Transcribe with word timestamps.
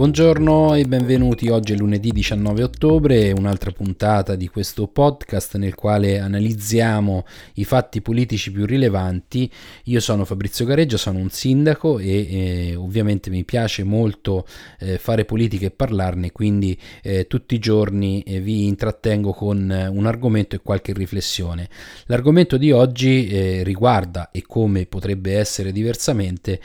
Buongiorno 0.00 0.76
e 0.76 0.86
benvenuti. 0.86 1.50
Oggi 1.50 1.74
è 1.74 1.76
lunedì 1.76 2.10
19 2.10 2.62
ottobre, 2.62 3.32
un'altra 3.32 3.70
puntata 3.70 4.34
di 4.34 4.48
questo 4.48 4.86
podcast 4.86 5.58
nel 5.58 5.74
quale 5.74 6.18
analizziamo 6.18 7.26
i 7.56 7.64
fatti 7.64 8.00
politici 8.00 8.50
più 8.50 8.64
rilevanti. 8.64 9.50
Io 9.84 10.00
sono 10.00 10.24
Fabrizio 10.24 10.64
Gareggia, 10.64 10.96
sono 10.96 11.18
un 11.18 11.28
sindaco 11.28 11.98
e 11.98 12.70
eh, 12.70 12.74
ovviamente 12.76 13.28
mi 13.28 13.44
piace 13.44 13.84
molto 13.84 14.46
eh, 14.78 14.96
fare 14.96 15.26
politica 15.26 15.66
e 15.66 15.70
parlarne, 15.70 16.32
quindi 16.32 16.80
eh, 17.02 17.26
tutti 17.26 17.54
i 17.54 17.58
giorni 17.58 18.22
eh, 18.22 18.40
vi 18.40 18.68
intrattengo 18.68 19.34
con 19.34 19.58
un 19.58 20.06
argomento 20.06 20.56
e 20.56 20.60
qualche 20.62 20.94
riflessione. 20.94 21.68
L'argomento 22.06 22.56
di 22.56 22.72
oggi 22.72 23.28
eh, 23.28 23.62
riguarda, 23.64 24.30
e 24.30 24.44
come 24.46 24.86
potrebbe 24.86 25.36
essere 25.36 25.72
diversamente, 25.72 26.58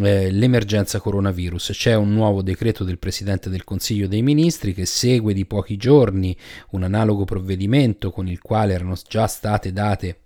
eh, 0.00 0.30
l'emergenza 0.30 1.00
coronavirus. 1.00 1.70
C'è 1.72 1.94
un 1.94 2.12
nuovo 2.12 2.42
decreto 2.42 2.84
del 2.84 2.98
Presidente 2.98 3.50
del 3.50 3.64
Consiglio 3.64 4.08
dei 4.08 4.22
Ministri 4.22 4.72
che 4.72 4.86
segue 4.86 5.34
di 5.34 5.44
pochi 5.44 5.76
giorni 5.76 6.36
un 6.70 6.82
analogo 6.82 7.24
provvedimento 7.24 8.10
con 8.10 8.28
il 8.28 8.40
quale 8.40 8.72
erano 8.72 8.96
già 9.06 9.26
state 9.26 9.72
date 9.72 10.21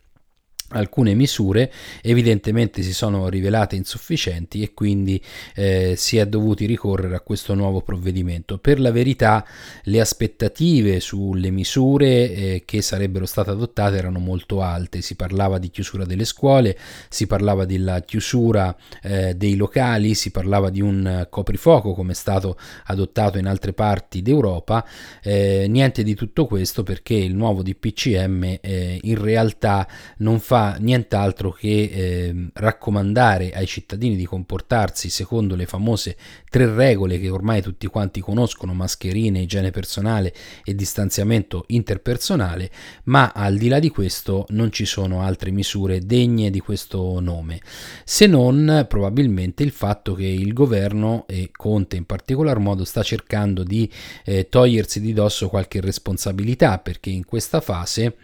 alcune 0.71 1.15
misure 1.15 1.73
evidentemente 2.03 2.83
si 2.83 2.93
sono 2.93 3.29
rivelate 3.29 3.77
insufficienti 3.77 4.63
e 4.63 4.75
quindi 4.75 5.23
eh, 5.55 5.95
si 5.97 6.17
è 6.17 6.27
dovuti 6.27 6.67
ricorrere 6.67 7.15
a 7.15 7.21
questo 7.21 7.55
nuovo 7.55 7.83
provvedimento. 7.83 8.59
Per 8.59 8.81
la 8.81 8.91
verità 8.91 9.47
le 9.85 10.01
aspettative 10.01 10.99
sulle 11.01 11.51
misure 11.51 12.33
eh, 12.33 12.63
che 12.65 12.83
sarebbero 12.83 13.27
state 13.27 13.51
adottate 13.51 13.97
erano 13.97 14.19
molto 14.19 14.61
alte, 14.61 15.03
si 15.03 15.15
parlava 15.15 15.59
di 15.59 15.71
chiusura 15.71 16.05
delle 16.05 16.25
scuole, 16.25 16.77
si 17.09 17.27
parlava 17.27 17.65
della 17.65 18.01
chiusura 18.01 18.75
eh, 19.03 19.35
dei 19.35 19.55
locali, 19.55 20.15
si 20.15 20.31
parlava 20.31 20.71
di 20.71 20.81
un 20.81 21.27
coprifuoco 21.31 21.95
come 21.95 22.13
è 22.13 22.15
stato 22.15 22.59
adottato 22.87 23.39
in 23.39 23.47
altre 23.47 23.73
parti 23.73 24.21
d'Europa, 24.21 24.85
eh, 25.23 25.67
niente 25.69 26.03
di 26.03 26.15
tutto 26.15 26.47
questo 26.47 26.83
perché 26.83 27.15
il 27.15 27.35
nuovo 27.35 27.63
DPCM 27.63 28.59
eh, 28.61 28.99
in 29.01 29.23
realtà 29.23 29.87
non 30.19 30.41
fa 30.41 30.56
fa 30.57 30.77
nient'altro 30.79 31.53
che 31.53 31.69
eh, 31.69 32.49
raccomandare 32.55 33.51
ai 33.53 33.67
cittadini 33.67 34.17
di 34.17 34.25
comportarsi 34.25 35.11
secondo 35.11 35.55
le 35.55 35.67
famose 35.67 36.17
tre 36.49 36.75
regole 36.75 37.21
che 37.21 37.29
ormai 37.29 37.61
tutti 37.61 37.87
quanti 37.89 38.21
conoscono, 38.23 38.73
mascherine, 38.73 39.41
igiene 39.41 39.71
personale 39.71 40.33
e 40.65 40.75
distanziamento 40.75 41.65
interpersonale, 41.67 42.71
ma 43.05 43.33
al 43.35 43.59
di 43.59 43.69
là 43.69 43.79
di 43.79 43.91
questo 43.91 44.47
non 44.51 44.73
ci 44.73 44.87
sono 44.87 45.21
altre 45.21 45.51
misure 45.51 46.07
degne 46.07 46.49
di 46.49 46.61
questo 46.61 47.21
nome, 47.21 47.61
se 48.05 48.27
non 48.27 48.87
probabilmente 48.89 49.63
il 49.63 49.73
fatto 49.73 50.15
che 50.15 50.25
il 50.25 50.55
governo 50.55 51.27
e 51.29 51.51
Conte 51.55 51.97
in 51.97 52.07
particolar 52.07 52.59
modo 52.61 52.85
sta 52.85 53.03
cercando 53.03 53.63
di 53.63 53.91
eh, 54.25 54.49
togliersi 54.49 55.03
di 55.03 55.13
dosso 55.13 55.51
qualche 55.51 55.83
responsabilità 55.83 56.79
perché 56.79 57.11
in 57.11 57.27
questa 57.27 57.61
fase 57.61 58.15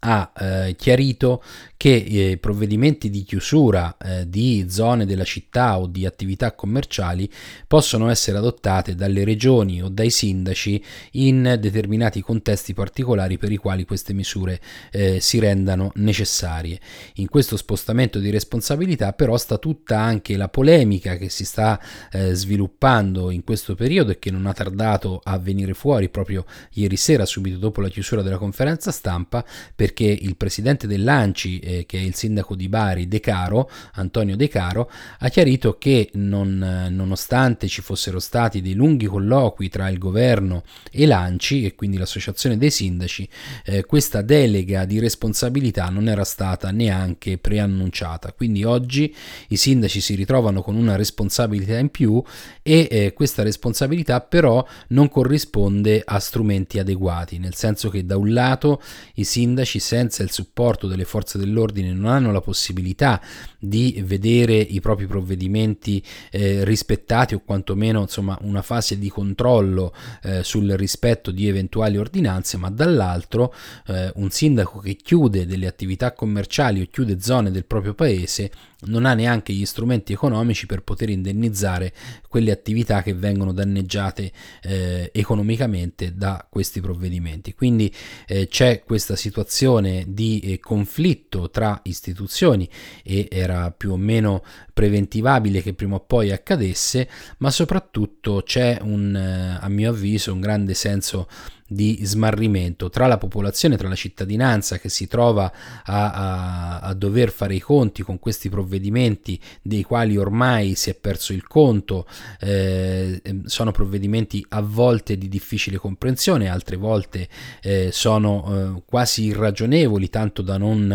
ha 0.00 0.32
eh, 0.36 0.74
chiarito 0.76 1.42
che 1.80 1.88
i 1.88 2.32
eh, 2.32 2.36
provvedimenti 2.36 3.08
di 3.08 3.22
chiusura 3.22 3.96
eh, 3.96 4.28
di 4.28 4.66
zone 4.68 5.06
della 5.06 5.24
città 5.24 5.78
o 5.78 5.86
di 5.86 6.04
attività 6.04 6.52
commerciali 6.52 7.30
possono 7.66 8.10
essere 8.10 8.36
adottate 8.36 8.94
dalle 8.94 9.24
regioni 9.24 9.82
o 9.82 9.88
dai 9.88 10.10
sindaci 10.10 10.84
in 11.12 11.56
determinati 11.58 12.20
contesti 12.20 12.74
particolari 12.74 13.38
per 13.38 13.50
i 13.50 13.56
quali 13.56 13.86
queste 13.86 14.12
misure 14.12 14.60
eh, 14.90 15.20
si 15.20 15.38
rendano 15.38 15.90
necessarie. 15.94 16.78
In 17.14 17.28
questo 17.28 17.56
spostamento 17.56 18.18
di 18.18 18.28
responsabilità 18.28 19.14
però 19.14 19.38
sta 19.38 19.56
tutta 19.56 19.98
anche 19.98 20.36
la 20.36 20.48
polemica 20.48 21.16
che 21.16 21.30
si 21.30 21.46
sta 21.46 21.80
eh, 22.12 22.34
sviluppando 22.34 23.30
in 23.30 23.42
questo 23.42 23.74
periodo 23.74 24.10
e 24.10 24.18
che 24.18 24.30
non 24.30 24.44
ha 24.44 24.52
tardato 24.52 25.20
a 25.22 25.38
venire 25.38 25.72
fuori 25.72 26.10
proprio 26.10 26.44
ieri 26.72 26.96
sera 26.96 27.24
subito 27.24 27.56
dopo 27.56 27.80
la 27.80 27.88
chiusura 27.88 28.20
della 28.20 28.36
conferenza 28.36 28.90
stampa 28.90 29.42
perché 29.80 30.04
il 30.04 30.36
presidente 30.36 30.86
dell'ANCI, 30.86 31.58
eh, 31.58 31.86
che 31.86 31.96
è 31.96 32.02
il 32.02 32.14
sindaco 32.14 32.54
di 32.54 32.68
Bari, 32.68 33.08
De 33.08 33.18
Caro, 33.18 33.70
Antonio 33.94 34.36
De 34.36 34.46
Caro, 34.46 34.90
ha 35.20 35.28
chiarito 35.30 35.78
che 35.78 36.10
non, 36.16 36.88
nonostante 36.90 37.66
ci 37.66 37.80
fossero 37.80 38.18
stati 38.18 38.60
dei 38.60 38.74
lunghi 38.74 39.06
colloqui 39.06 39.70
tra 39.70 39.88
il 39.88 39.96
governo 39.96 40.64
e 40.90 41.06
l'ANCI, 41.06 41.64
e 41.64 41.74
quindi 41.76 41.96
l'associazione 41.96 42.58
dei 42.58 42.70
sindaci, 42.70 43.26
eh, 43.64 43.86
questa 43.86 44.20
delega 44.20 44.84
di 44.84 44.98
responsabilità 44.98 45.88
non 45.88 46.08
era 46.08 46.24
stata 46.24 46.70
neanche 46.70 47.38
preannunciata. 47.38 48.34
Quindi 48.34 48.64
oggi 48.64 49.14
i 49.48 49.56
sindaci 49.56 50.02
si 50.02 50.14
ritrovano 50.14 50.60
con 50.60 50.76
una 50.76 50.96
responsabilità 50.96 51.78
in 51.78 51.88
più 51.88 52.22
e 52.60 52.86
eh, 52.90 53.12
questa 53.14 53.42
responsabilità 53.42 54.20
però 54.20 54.62
non 54.88 55.08
corrisponde 55.08 56.02
a 56.04 56.18
strumenti 56.18 56.78
adeguati, 56.78 57.38
nel 57.38 57.54
senso 57.54 57.88
che 57.88 58.04
da 58.04 58.18
un 58.18 58.34
lato 58.34 58.82
i 59.14 59.24
sindaci 59.24 59.68
senza 59.78 60.22
il 60.22 60.30
supporto 60.30 60.86
delle 60.86 61.04
forze 61.04 61.38
dell'ordine 61.38 61.92
non 61.92 62.10
hanno 62.10 62.32
la 62.32 62.40
possibilità 62.40 63.20
di 63.58 64.02
vedere 64.04 64.54
i 64.54 64.80
propri 64.80 65.06
provvedimenti 65.06 66.02
eh, 66.30 66.64
rispettati 66.64 67.34
o 67.34 67.42
quantomeno 67.44 68.00
insomma 68.00 68.36
una 68.42 68.62
fase 68.62 68.98
di 68.98 69.08
controllo 69.08 69.94
eh, 70.22 70.42
sul 70.42 70.70
rispetto 70.72 71.30
di 71.30 71.46
eventuali 71.48 71.96
ordinanze, 71.96 72.56
ma 72.56 72.70
dall'altro 72.70 73.54
eh, 73.86 74.10
un 74.16 74.30
sindaco 74.30 74.80
che 74.80 74.96
chiude 74.96 75.46
delle 75.46 75.66
attività 75.66 76.12
commerciali 76.12 76.80
o 76.80 76.86
chiude 76.90 77.20
zone 77.20 77.50
del 77.50 77.64
proprio 77.64 77.94
paese 77.94 78.50
non 78.82 79.04
ha 79.04 79.14
neanche 79.14 79.52
gli 79.52 79.66
strumenti 79.66 80.12
economici 80.12 80.66
per 80.66 80.82
poter 80.82 81.10
indennizzare 81.10 81.92
quelle 82.28 82.50
attività 82.50 83.02
che 83.02 83.14
vengono 83.14 83.52
danneggiate 83.52 84.32
eh, 84.62 85.10
economicamente 85.12 86.14
da 86.14 86.46
questi 86.48 86.80
provvedimenti. 86.80 87.54
Quindi 87.54 87.92
eh, 88.26 88.46
c'è 88.48 88.82
questa 88.84 89.16
situazione 89.16 90.04
di 90.08 90.40
eh, 90.40 90.60
conflitto 90.60 91.50
tra 91.50 91.80
istituzioni 91.84 92.68
e 93.02 93.28
era 93.30 93.70
più 93.70 93.92
o 93.92 93.96
meno 93.96 94.42
preventivabile 94.72 95.60
che 95.60 95.74
prima 95.74 95.96
o 95.96 96.00
poi 96.00 96.30
accadesse, 96.30 97.08
ma 97.38 97.50
soprattutto 97.50 98.42
c'è 98.44 98.78
un, 98.80 99.14
eh, 99.14 99.58
a 99.60 99.68
mio 99.68 99.90
avviso, 99.90 100.32
un 100.32 100.40
grande 100.40 100.74
senso 100.74 101.28
di 101.72 102.00
smarrimento 102.02 102.90
tra 102.90 103.06
la 103.06 103.16
popolazione, 103.16 103.76
tra 103.76 103.86
la 103.86 103.94
cittadinanza 103.94 104.78
che 104.78 104.88
si 104.88 105.06
trova 105.06 105.52
a, 105.84 106.12
a, 106.12 106.78
a, 106.80 106.94
dover 106.94 107.30
fare 107.30 107.54
i 107.54 107.60
conti 107.60 108.02
con 108.02 108.18
questi 108.18 108.48
provvedimenti 108.48 109.38
dei 109.62 109.84
quali 109.84 110.16
ormai 110.16 110.74
si 110.74 110.90
è 110.90 110.94
perso 110.94 111.32
il 111.32 111.46
conto, 111.46 112.08
eh, 112.40 113.22
sono 113.44 113.70
provvedimenti 113.70 114.44
a 114.48 114.62
volte 114.62 115.16
di 115.16 115.28
difficile 115.28 115.76
comprensione, 115.76 116.48
altre 116.48 116.74
volte 116.74 117.28
eh, 117.62 117.90
sono 117.92 118.76
eh, 118.78 118.82
quasi 118.84 119.26
irragionevoli, 119.26 120.10
tanto 120.10 120.42
da 120.42 120.56
non 120.56 120.90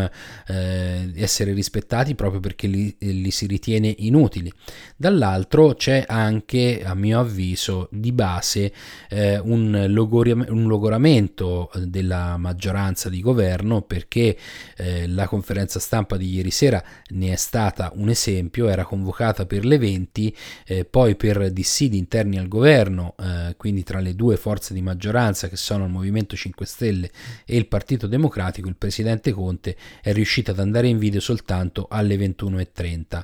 eh, 0.47 1.11
essere 1.15 1.53
rispettati 1.53 2.15
proprio 2.15 2.41
perché 2.41 2.67
li, 2.67 2.93
li 2.99 3.31
si 3.31 3.47
ritiene 3.47 3.95
inutili. 3.99 4.51
Dall'altro 4.97 5.73
c'è 5.75 6.03
anche, 6.05 6.81
a 6.83 6.93
mio 6.95 7.21
avviso, 7.21 7.87
di 7.91 8.11
base 8.11 8.73
eh, 9.09 9.39
un, 9.39 9.85
logoriam- 9.87 10.49
un 10.49 10.63
logoramento 10.67 11.71
eh, 11.71 11.87
della 11.87 12.37
maggioranza 12.37 13.09
di 13.09 13.21
governo 13.21 13.81
perché 13.81 14.37
eh, 14.77 15.07
la 15.07 15.27
conferenza 15.27 15.79
stampa 15.79 16.17
di 16.17 16.33
ieri 16.33 16.51
sera 16.51 16.83
ne 17.09 17.33
è 17.33 17.35
stata 17.35 17.91
un 17.95 18.09
esempio, 18.09 18.67
era 18.67 18.85
convocata 18.85 19.45
per 19.45 19.65
le 19.65 19.77
20, 19.77 20.35
eh, 20.65 20.85
poi 20.85 21.15
per 21.15 21.51
dissidi 21.51 21.97
interni 21.97 22.37
al 22.37 22.47
governo, 22.47 23.15
eh, 23.19 23.55
quindi 23.57 23.83
tra 23.83 23.99
le 23.99 24.15
due 24.15 24.37
forze 24.37 24.73
di 24.73 24.81
maggioranza 24.81 25.47
che 25.47 25.57
sono 25.57 25.85
il 25.85 25.91
Movimento 25.91 26.35
5 26.35 26.65
Stelle 26.65 27.11
e 27.45 27.55
il 27.55 27.67
Partito 27.67 28.07
Democratico, 28.07 28.67
il 28.67 28.75
presidente 28.75 29.31
Conte 29.31 29.75
è 30.01 30.13
riuscito 30.13 30.51
ad 30.51 30.59
andare 30.59 30.87
in 30.87 30.97
video 30.97 31.19
soltanto 31.19 31.87
alle 31.89 32.15
21.30. 32.15 33.23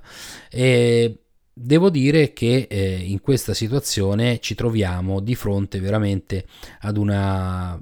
E 0.50 1.22
Devo 1.64 1.92
dire 1.92 2.34
che 2.34 2.66
eh, 2.68 2.96
in 3.06 3.22
questa 3.22 3.54
situazione 3.54 4.40
ci 4.40 4.56
troviamo 4.56 5.20
di 5.20 5.36
fronte 5.36 5.80
veramente 5.80 6.46
ad 6.80 6.98
una 6.98 7.80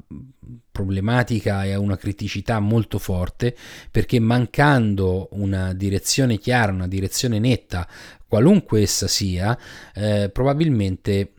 problematica 0.70 1.64
e 1.64 1.72
a 1.72 1.80
una 1.80 1.96
criticità 1.96 2.60
molto 2.60 3.00
forte 3.00 3.56
perché 3.90 4.20
mancando 4.20 5.30
una 5.32 5.74
direzione 5.74 6.38
chiara, 6.38 6.74
una 6.74 6.90
direzione 6.90 7.40
netta, 7.40 7.88
qualunque 8.28 8.82
essa 8.82 9.08
sia, 9.08 9.58
eh, 9.96 10.30
probabilmente 10.30 11.36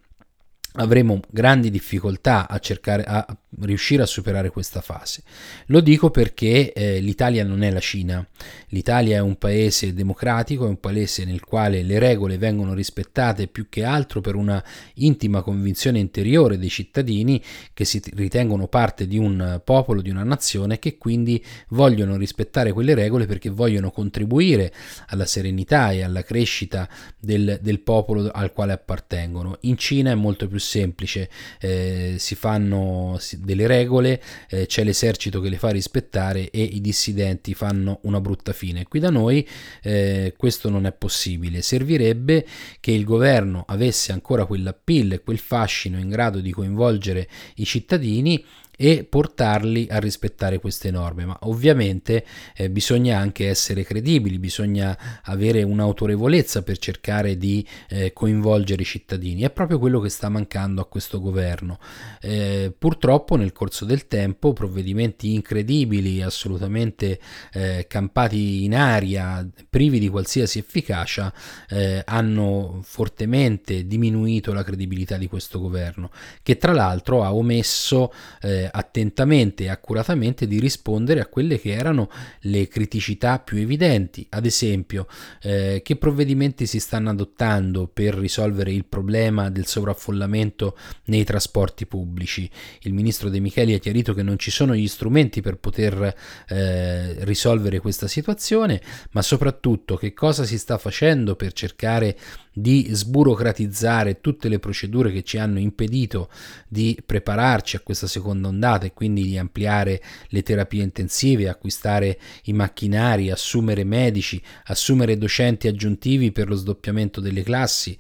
avremo 0.75 1.21
grandi 1.29 1.71
difficoltà 1.71 2.49
a 2.49 2.59
cercare 2.59 3.05
a 3.05 3.37
riuscire 3.63 4.03
a 4.03 4.07
superare 4.07 4.51
questa 4.51 4.81
fase. 4.81 5.23
Lo 5.67 5.81
dico 5.81 6.11
perché 6.11 6.73
eh, 6.73 7.01
l'Italia 7.01 7.45
non 7.45 7.63
è 7.63 7.71
la 7.71 7.81
Cina, 7.81 8.27
l'Italia 8.69 9.17
è 9.17 9.21
un 9.21 9.37
paese 9.37 9.93
democratico, 9.93 10.67
è 10.67 10.69
un 10.69 10.79
paese 10.79 11.25
nel 11.25 11.41
quale 11.41 11.83
le 11.83 11.99
regole 11.99 12.39
vengono 12.39 12.75
rispettate 12.75 13.49
più 13.49 13.69
che 13.69 13.85
altro 13.85 14.21
per 14.21 14.35
una 14.35 14.63
intima 14.95 15.43
convinzione 15.43 15.99
interiore 15.99 16.59
dei 16.59 16.69
cittadini 16.69 17.43
che 17.75 17.85
si 17.85 18.01
ritengono 18.15 18.69
parte 18.69 19.07
di 19.07 19.19
un 19.19 19.61
popolo, 19.65 20.01
di 20.01 20.11
una 20.11 20.25
nazione, 20.25 20.79
che 20.79 20.97
quindi 20.97 21.45
vogliono 21.69 22.17
rispettare 22.17 22.73
quelle 22.73 22.95
regole 22.95 23.27
perché 23.27 23.51
vogliono 23.51 23.91
contribuire 23.91 24.73
alla 25.09 25.27
serenità 25.27 25.91
e 25.91 26.03
alla 26.03 26.23
crescita 26.23 26.89
del, 27.19 27.59
del 27.61 27.81
popolo 27.81 28.29
al 28.31 28.53
quale 28.53 28.73
appartengono. 28.73 29.59
In 29.63 29.77
Cina 29.77 30.13
è 30.13 30.15
molto 30.15 30.47
più 30.47 30.59
semplice, 30.59 31.29
eh, 31.61 32.15
si 32.19 32.35
fanno 32.35 33.17
delle 33.43 33.67
regole, 33.67 34.23
eh, 34.49 34.67
c'è 34.67 34.85
l'esercito 34.85 35.41
che 35.41 35.49
le 35.49 35.59
fa 35.59 35.71
rispettare 35.71 36.51
e 36.51 36.63
i 36.63 36.81
dissidenti 36.81 37.55
fanno 37.55 38.01
una 38.03 38.21
brutta 38.21 38.53
fine. 38.53 38.85
Qui 38.85 39.01
da 39.01 39.11
noi 39.11 39.47
eh, 39.83 40.35
questo 40.37 40.69
non 40.69 40.87
è 40.87 40.93
possibile, 40.93 41.63
servirebbe 41.63 42.47
che 42.81 42.93
il 42.93 43.05
governo 43.05 43.65
avesse 43.67 44.13
ancora 44.13 44.45
quell'appeal 44.45 45.13
e 45.13 45.23
quel 45.23 45.39
fascino 45.39 45.99
in 45.99 46.09
grado 46.09 46.41
di 46.41 46.51
coinvolgere 46.51 47.29
i 47.57 47.65
cittadini 47.65 48.45
e 48.83 49.05
portarli 49.05 49.89
a 49.91 49.99
rispettare 49.99 50.59
queste 50.59 50.91
norme. 50.91 51.27
Ma 51.27 51.37
ovviamente 51.43 52.25
eh, 52.57 52.71
bisogna 52.71 53.19
anche 53.19 53.47
essere 53.47 53.85
credibili, 53.85 54.39
bisogna 54.39 55.21
avere 55.25 55.63
un'autorevolezza 55.63 56.63
per 56.63 56.79
cercare 56.79 57.37
di 57.37 57.63
eh, 57.91 58.15
coinvolgere 58.15 58.81
i 58.81 58.87
cittadini. 58.87 59.43
È 59.43 59.51
proprio 59.51 59.79
quello 59.79 60.01
che 60.01 60.09
sta 60.09 60.31
mancando 60.31 60.81
a 60.81 60.87
questo 60.87 61.21
governo. 61.21 61.79
Eh, 62.23 62.73
purtroppo 62.77 63.37
nel 63.37 63.53
corso 63.53 63.85
del 63.85 64.07
tempo 64.07 64.55
provvedimenti 64.55 65.35
incredibili, 65.35 66.23
assolutamente 66.23 67.21
eh, 67.53 67.85
campati 67.87 68.65
in 68.65 68.75
aria, 68.75 69.47
privi 69.69 69.99
di 69.99 70.09
qualsiasi 70.09 70.59
efficacia, 70.59 71.31
eh, 71.69 72.03
hanno 72.07 72.81
fortemente 72.83 73.87
diminuito 73.87 74.55
la 74.55 74.65
credibilità 74.65 75.19
di 75.19 75.27
questo 75.27 75.61
governo, 75.61 76.11
che 76.43 76.57
tra 76.57 76.73
l'altro 76.73 77.23
ha 77.23 77.35
omesso 77.35 78.11
eh, 78.41 78.69
attentamente 78.71 79.65
e 79.65 79.69
accuratamente 79.69 80.47
di 80.47 80.61
rispondere 80.61 81.21
a 81.21 81.27
quelle 81.27 81.61
che 81.61 81.73
erano 81.73 82.11
le 82.43 82.69
criticità 82.69 83.39
più 83.39 83.59
evidenti. 83.59 84.27
Ad 84.31 84.47
esempio, 84.47 85.07
eh, 85.43 85.81
che 85.85 85.97
provvedimenti 85.97 86.67
si 86.67 86.81
stanno 86.81 87.11
adottando 87.11 87.87
per 87.87 88.15
risolvere 88.15 88.73
il 88.73 88.85
problema 88.85 89.51
del 89.51 89.67
sovraffollamento 89.67 90.77
nei 91.07 91.25
trasporti 91.25 91.87
pubblici. 91.87 92.49
Il 92.83 92.93
ministro 92.93 93.29
De 93.29 93.41
Micheli 93.41 93.75
ha 93.75 93.79
chiarito 93.79 94.15
che 94.15 94.23
non 94.23 94.39
ci 94.39 94.51
sono 94.51 94.75
gli 94.75 94.89
strumenti 94.89 95.41
per 95.41 95.57
poter 95.57 96.15
eh, 96.49 97.25
risolvere 97.25 97.81
questa 97.81 98.09
situazione, 98.09 98.81
ma 99.13 99.23
soprattutto 99.23 99.97
che 99.97 100.13
cosa 100.13 100.45
si 100.45 100.59
sta 100.59 100.79
facendo 100.79 101.37
per 101.37 101.53
cercare 101.53 102.17
di 102.61 102.89
sburocratizzare 102.91 104.21
tutte 104.21 104.49
le 104.49 104.59
procedure 104.59 105.11
che 105.11 105.23
ci 105.23 105.39
hanno 105.39 105.59
impedito 105.59 106.29
di 106.69 106.99
prepararci 107.05 107.77
a 107.77 107.81
questa 107.81 108.07
seconda 108.07 108.49
ondata 108.49 108.87
e 108.87 108.93
quindi 108.93 109.23
di 109.23 109.39
ampliare 109.39 110.03
le 110.29 110.43
terapie 110.43 110.83
intensive, 110.83 111.49
acquistare 111.49 112.19
i 112.45 112.53
macchinari, 112.53 113.31
assumere 113.31 113.85
medici, 113.85 114.41
assumere 114.65 115.17
docenti 115.17 115.69
aggiuntivi 115.69 116.33
per 116.33 116.49
lo 116.49 116.55
sdoppiamento 116.55 117.21
delle 117.21 117.43
classi, 117.43 117.97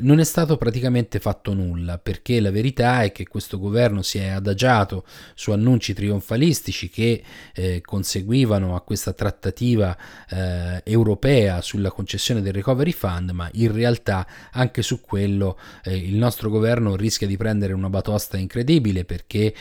non 0.00 0.18
è 0.18 0.24
stato 0.24 0.56
praticamente 0.56 1.20
fatto 1.20 1.54
nulla 1.54 1.98
perché 1.98 2.40
la 2.40 2.50
verità 2.50 3.02
è 3.02 3.12
che 3.12 3.26
questo 3.26 3.58
governo 3.58 4.02
si 4.02 4.18
è 4.18 4.28
adagiato 4.28 5.04
su 5.34 5.52
annunci 5.52 5.94
trionfalistici 5.94 6.88
che 6.88 7.22
eh, 7.54 7.80
conseguivano 7.82 8.74
a 8.74 8.80
questa 8.80 9.12
trattativa 9.12 9.96
eh, 10.28 10.80
europea 10.84 11.60
sulla 11.60 11.90
concessione 11.90 12.42
del 12.42 12.52
recovery 12.52 12.92
fund 12.92 13.30
ma 13.30 13.48
in 13.54 13.72
realtà 13.72 14.26
anche 14.52 14.82
su 14.82 15.00
quello 15.00 15.58
eh, 15.84 15.96
il 15.96 16.16
nostro 16.16 16.50
governo 16.50 16.96
rischia 16.96 17.26
di 17.26 17.36
prendere 17.36 17.72
una 17.72 17.90
batosta 17.90 18.36
incredibile 18.36 19.04
perché 19.04 19.54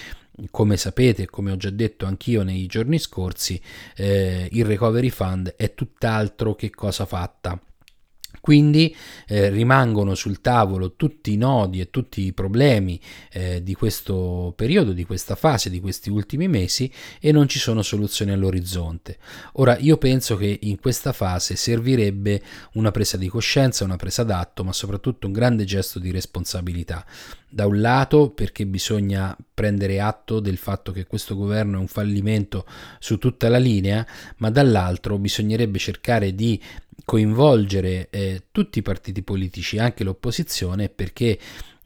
come 0.51 0.75
sapete 0.75 1.23
e 1.23 1.25
come 1.27 1.51
ho 1.51 1.57
già 1.57 1.69
detto 1.69 2.05
anch'io 2.05 2.43
nei 2.43 2.65
giorni 2.65 2.99
scorsi 2.99 3.61
eh, 3.95 4.49
il 4.51 4.65
recovery 4.65 5.09
fund 5.09 5.53
è 5.55 5.73
tutt'altro 5.73 6.55
che 6.55 6.71
cosa 6.71 7.05
fatta 7.05 7.59
quindi 8.45 8.95
eh, 9.25 9.49
rimangono 9.49 10.13
sul 10.13 10.39
tavolo 10.39 10.93
tutti 10.93 11.33
i 11.33 11.35
nodi 11.35 11.79
e 11.79 11.89
tutti 11.89 12.21
i 12.21 12.31
problemi 12.31 13.01
eh, 13.31 13.63
di 13.63 13.73
questo 13.73 14.53
periodo, 14.55 14.91
di 14.91 15.03
questa 15.03 15.33
fase, 15.33 15.71
di 15.71 15.79
questi 15.79 16.11
ultimi 16.11 16.47
mesi 16.47 16.91
e 17.19 17.31
non 17.31 17.47
ci 17.47 17.57
sono 17.57 17.81
soluzioni 17.81 18.29
all'orizzonte. 18.33 19.17
Ora 19.53 19.79
io 19.79 19.97
penso 19.97 20.37
che 20.37 20.59
in 20.61 20.79
questa 20.79 21.11
fase 21.11 21.55
servirebbe 21.55 22.39
una 22.73 22.91
presa 22.91 23.17
di 23.17 23.29
coscienza, 23.29 23.83
una 23.83 23.95
presa 23.95 24.21
d'atto, 24.21 24.63
ma 24.63 24.73
soprattutto 24.73 25.25
un 25.25 25.33
grande 25.33 25.63
gesto 25.63 25.97
di 25.97 26.11
responsabilità. 26.11 27.03
Da 27.49 27.65
un 27.65 27.79
lato 27.79 28.31
perché 28.31 28.65
bisogna 28.65 29.35
prendere 29.53 30.01
atto 30.01 30.41
del 30.41 30.57
fatto 30.57 30.91
che 30.91 31.05
questo 31.05 31.35
governo 31.35 31.77
è 31.77 31.79
un 31.79 31.87
fallimento 31.87 32.65
su 32.99 33.17
tutta 33.17 33.47
la 33.47 33.57
linea, 33.57 34.05
ma 34.37 34.49
dall'altro 34.49 35.17
bisognerebbe 35.17 35.79
cercare 35.79 36.35
di 36.35 36.61
coinvolgere 37.03 38.07
eh, 38.09 38.43
tutti 38.51 38.79
i 38.79 38.81
partiti 38.81 39.21
politici, 39.21 39.77
anche 39.77 40.03
l'opposizione, 40.03 40.89
perché 40.89 41.37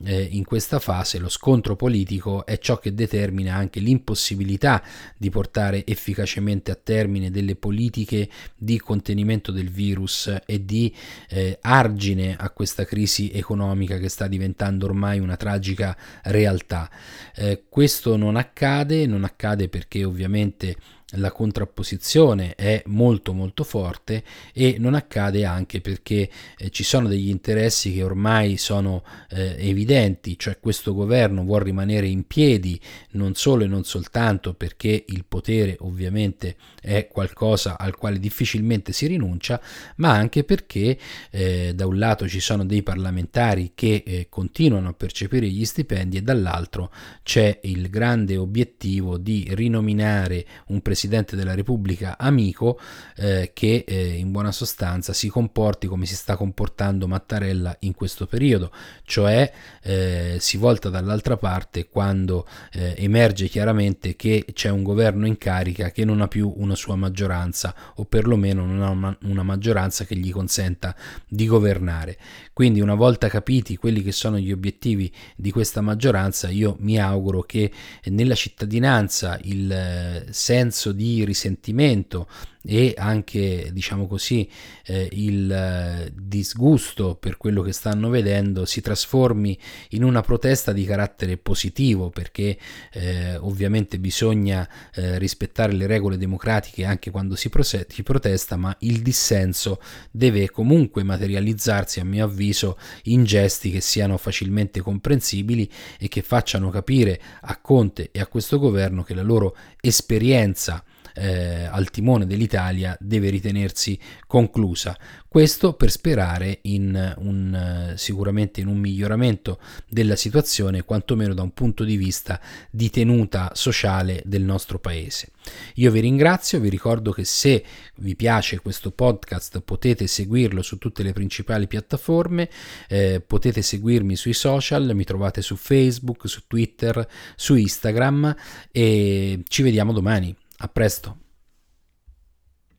eh, 0.03 0.21
in 0.31 0.45
questa 0.45 0.79
fase 0.79 1.17
lo 1.19 1.29
scontro 1.29 1.75
politico 1.75 2.45
è 2.45 2.57
ciò 2.57 2.79
che 2.79 2.93
determina 2.93 3.55
anche 3.55 3.79
l'impossibilità 3.79 4.81
di 5.17 5.29
portare 5.29 5.85
efficacemente 5.85 6.71
a 6.71 6.79
termine 6.81 7.31
delle 7.31 7.55
politiche 7.55 8.29
di 8.55 8.79
contenimento 8.79 9.51
del 9.51 9.69
virus 9.69 10.33
e 10.45 10.63
di 10.65 10.93
eh, 11.29 11.57
argine 11.61 12.35
a 12.37 12.49
questa 12.51 12.85
crisi 12.85 13.31
economica 13.31 13.97
che 13.97 14.09
sta 14.09 14.27
diventando 14.27 14.85
ormai 14.85 15.19
una 15.19 15.35
tragica 15.35 15.97
realtà. 16.23 16.89
Eh, 17.35 17.63
questo 17.67 18.15
non 18.15 18.37
accade, 18.37 19.05
non 19.05 19.23
accade 19.23 19.67
perché 19.67 20.03
ovviamente 20.03 20.75
la 21.13 21.31
contrapposizione 21.31 22.53
è 22.53 22.83
molto 22.85 23.33
molto 23.33 23.63
forte 23.63 24.23
e 24.53 24.75
non 24.77 24.93
accade 24.93 25.43
anche 25.43 25.81
perché 25.81 26.29
eh, 26.57 26.69
ci 26.69 26.83
sono 26.83 27.07
degli 27.07 27.29
interessi 27.29 27.93
che 27.93 28.03
ormai 28.03 28.57
sono 28.57 29.03
eh, 29.31 29.55
evidenti, 29.57 30.37
cioè 30.37 30.59
questo 30.59 30.93
governo 30.93 31.43
vuole 31.43 31.65
rimanere 31.65 32.07
in 32.07 32.27
piedi 32.27 32.79
non 33.11 33.33
solo 33.33 33.63
e 33.63 33.67
non 33.67 33.83
soltanto 33.85 34.53
perché 34.53 35.05
il 35.07 35.25
potere 35.27 35.77
ovviamente 35.79 36.57
è 36.79 37.07
qualcosa 37.07 37.77
al 37.77 37.95
quale 37.95 38.19
difficilmente 38.19 38.93
si 38.93 39.07
rinuncia, 39.07 39.59
ma 39.97 40.11
anche 40.11 40.43
perché 40.43 40.97
eh, 41.31 41.73
da 41.73 41.87
un 41.87 41.97
lato 41.97 42.27
ci 42.27 42.39
sono 42.39 42.65
dei 42.65 42.83
parlamentari 42.83 43.71
che 43.73 44.03
eh, 44.05 44.27
continuano 44.29 44.89
a 44.89 44.93
percepire 44.93 45.47
gli 45.47 45.65
stipendi 45.65 46.17
e 46.17 46.21
dall'altro 46.21 46.91
c'è 47.23 47.59
il 47.63 47.89
grande 47.89 48.37
obiettivo 48.37 49.17
di 49.17 49.47
rinominare 49.51 50.45
un 50.67 50.81
presidente 50.81 50.97
Presidente 50.99 51.37
della 51.37 51.55
Repubblica 51.55 52.17
amico 52.17 52.77
eh, 53.15 53.51
che 53.53 53.85
eh, 53.87 54.17
in 54.17 54.31
buona 54.31 54.51
sostanza 54.51 55.13
si 55.13 55.29
comporti 55.29 55.87
come 55.87 56.05
si 56.05 56.13
sta 56.13 56.35
comportando 56.35 57.07
Mattarella 57.07 57.73
in 57.79 57.93
questo 57.93 58.27
periodo, 58.27 58.69
cioè 59.03 59.49
eh, 59.81 60.35
si 60.41 60.57
volta 60.57 60.89
dall'altra 60.89 61.37
parte 61.37 61.87
quando 61.87 62.45
eh, 62.73 62.95
emerge 62.97 63.47
chiaramente 63.47 64.17
che 64.17 64.45
c'è 64.51 64.67
un 64.67 64.83
governo 64.83 65.25
in 65.25 65.37
carica 65.37 65.91
che 65.91 66.03
non 66.03 66.19
ha 66.19 66.27
più 66.27 66.53
una 66.57 66.75
sua 66.75 66.97
maggioranza 66.97 67.73
o 67.95 68.03
perlomeno 68.03 68.65
non 68.65 68.81
ha 68.81 69.17
una, 69.21 69.43
maggioranza 69.43 70.03
che 70.03 70.17
gli 70.17 70.31
consenta 70.31 70.93
di 71.29 71.47
governare. 71.47 72.17
Quindi 72.51 72.81
una 72.81 72.95
volta 72.95 73.29
capiti 73.29 73.77
quelli 73.77 74.03
che 74.03 74.11
sono 74.11 74.37
gli 74.37 74.51
obiettivi 74.51 75.09
di 75.37 75.49
questa 75.49 75.79
maggioranza, 75.79 76.49
io 76.49 76.75
mi 76.81 76.99
auguro 76.99 77.43
che 77.43 77.71
nella 78.07 78.35
cittadinanza 78.35 79.39
il 79.43 79.71
eh, 79.71 80.25
senso 80.31 80.88
senso 80.89 80.91
di 80.91 81.23
risentimento 81.23 82.27
e 82.61 82.93
anche 82.97 83.69
diciamo 83.71 84.05
così 84.05 84.49
eh, 84.85 85.07
il 85.13 85.49
eh, 85.49 86.11
disgusto 86.13 87.15
per 87.15 87.37
quello 87.37 87.61
che 87.61 87.71
stanno 87.71 88.09
vedendo 88.09 88.65
si 88.65 88.81
trasformi 88.81 89.57
in 89.91 90.03
una 90.03 90.19
protesta 90.21 90.73
di 90.73 90.83
carattere 90.83 91.37
positivo 91.37 92.09
perché 92.09 92.57
eh, 92.91 93.37
ovviamente 93.37 93.97
bisogna 93.97 94.67
eh, 94.93 95.17
rispettare 95.17 95.71
le 95.71 95.87
regole 95.87 96.17
democratiche 96.17 96.83
anche 96.83 97.11
quando 97.11 97.37
si, 97.37 97.47
prose- 97.47 97.87
si 97.89 98.03
protesta 98.03 98.57
ma 98.57 98.75
il 98.79 99.01
dissenso 99.01 99.81
deve 100.11 100.49
comunque 100.49 101.03
materializzarsi 101.03 102.01
a 102.01 102.05
mio 102.05 102.25
avviso 102.25 102.77
in 103.03 103.23
gesti 103.23 103.71
che 103.71 103.79
siano 103.79 104.17
facilmente 104.17 104.81
comprensibili 104.81 105.69
e 105.97 106.09
che 106.09 106.21
facciano 106.21 106.69
capire 106.69 107.21
a 107.41 107.57
Conte 107.61 108.09
e 108.11 108.19
a 108.19 108.27
questo 108.27 108.59
governo 108.59 109.03
che 109.03 109.13
la 109.13 109.21
loro 109.21 109.55
esperienza 109.79 110.83
eh, 111.19 111.65
al 111.65 111.89
timone 111.91 112.25
dell'Italia 112.25 112.95
deve 112.99 113.29
ritenersi 113.29 113.99
conclusa. 114.25 114.97
Questo 115.27 115.73
per 115.73 115.91
sperare 115.91 116.59
in 116.63 117.15
un, 117.17 117.93
sicuramente 117.95 118.61
in 118.61 118.67
un 118.67 118.77
miglioramento 118.77 119.59
della 119.87 120.15
situazione, 120.15 120.83
quantomeno 120.83 121.33
da 121.35 121.43
un 121.43 121.51
punto 121.51 121.83
di 121.83 121.97
vista 121.97 122.41
di 122.71 122.89
tenuta 122.89 123.51
sociale 123.53 124.23
del 124.25 124.41
nostro 124.41 124.79
paese. 124.79 125.33
Io 125.75 125.91
vi 125.91 125.99
ringrazio, 125.99 126.59
vi 126.59 126.69
ricordo 126.69 127.11
che 127.11 127.25
se 127.25 127.63
vi 127.97 128.15
piace 128.15 128.59
questo 128.59 128.91
podcast 128.91 129.59
potete 129.61 130.07
seguirlo 130.07 130.61
su 130.61 130.77
tutte 130.77 131.03
le 131.03 131.13
principali 131.13 131.67
piattaforme, 131.67 132.49
eh, 132.87 133.21
potete 133.25 133.61
seguirmi 133.61 134.15
sui 134.15 134.33
social, 134.33 134.95
mi 134.95 135.03
trovate 135.03 135.41
su 135.41 135.55
Facebook, 135.55 136.27
su 136.27 136.41
Twitter, 136.47 137.07
su 137.35 137.55
Instagram 137.55 138.35
e 138.71 139.43
ci 139.47 139.61
vediamo 139.61 139.93
domani. 139.93 140.35
A 140.59 140.67
presto. 140.67 141.17